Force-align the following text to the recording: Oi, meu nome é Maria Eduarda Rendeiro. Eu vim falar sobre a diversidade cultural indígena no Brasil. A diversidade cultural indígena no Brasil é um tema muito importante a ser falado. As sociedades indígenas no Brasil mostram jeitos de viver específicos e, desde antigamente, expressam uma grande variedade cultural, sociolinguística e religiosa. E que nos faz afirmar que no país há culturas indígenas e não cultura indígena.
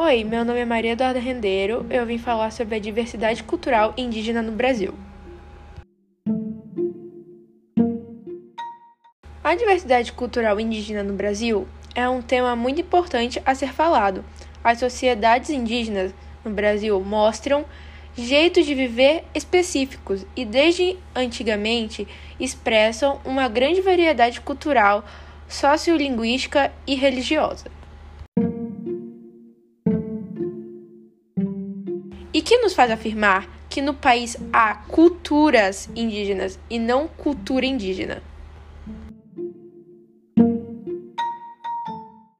Oi, 0.00 0.22
meu 0.22 0.44
nome 0.44 0.60
é 0.60 0.64
Maria 0.64 0.92
Eduarda 0.92 1.18
Rendeiro. 1.18 1.84
Eu 1.90 2.06
vim 2.06 2.18
falar 2.18 2.52
sobre 2.52 2.76
a 2.76 2.78
diversidade 2.78 3.42
cultural 3.42 3.92
indígena 3.96 4.40
no 4.40 4.52
Brasil. 4.52 4.94
A 9.42 9.56
diversidade 9.56 10.12
cultural 10.12 10.60
indígena 10.60 11.02
no 11.02 11.14
Brasil 11.14 11.66
é 11.96 12.08
um 12.08 12.22
tema 12.22 12.54
muito 12.54 12.80
importante 12.80 13.42
a 13.44 13.56
ser 13.56 13.72
falado. 13.72 14.24
As 14.62 14.78
sociedades 14.78 15.50
indígenas 15.50 16.14
no 16.44 16.52
Brasil 16.52 17.00
mostram 17.00 17.64
jeitos 18.16 18.66
de 18.66 18.76
viver 18.76 19.24
específicos 19.34 20.24
e, 20.36 20.44
desde 20.44 20.96
antigamente, 21.12 22.06
expressam 22.38 23.20
uma 23.24 23.48
grande 23.48 23.80
variedade 23.80 24.40
cultural, 24.42 25.04
sociolinguística 25.48 26.70
e 26.86 26.94
religiosa. 26.94 27.77
E 32.38 32.40
que 32.40 32.58
nos 32.58 32.72
faz 32.72 32.88
afirmar 32.88 33.48
que 33.68 33.82
no 33.82 33.92
país 33.92 34.36
há 34.52 34.72
culturas 34.72 35.90
indígenas 35.96 36.56
e 36.70 36.78
não 36.78 37.08
cultura 37.08 37.66
indígena. 37.66 38.22